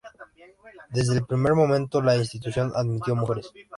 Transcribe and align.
Desde 0.89 1.13
el 1.13 1.27
primer 1.27 1.53
momento 1.53 2.01
la 2.01 2.17
institución 2.17 2.71
admitió 2.73 3.13
a 3.13 3.17
mujeres. 3.17 3.53